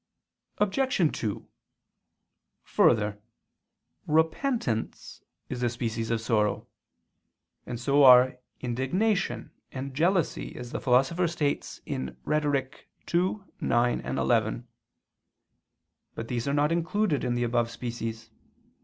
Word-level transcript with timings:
Obj. 0.57 1.11
2: 1.19 1.47
Further, 2.63 3.21
Repentance 4.07 5.21
is 5.47 5.61
a 5.61 5.69
species 5.69 6.09
of 6.09 6.19
sorrow; 6.21 6.67
and 7.67 7.79
so 7.79 8.03
are 8.03 8.39
indignation 8.61 9.51
and 9.71 9.93
jealousy, 9.93 10.55
as 10.55 10.71
the 10.71 10.81
Philosopher 10.81 11.27
states 11.27 11.81
(Rhet. 11.85 12.63
ii, 13.13 13.35
9, 13.61 13.99
11). 14.03 14.67
But 16.15 16.27
these 16.29 16.47
are 16.47 16.53
not 16.55 16.71
included 16.71 17.23
in 17.23 17.35
the 17.35 17.43
above 17.43 17.69
species. 17.69 18.31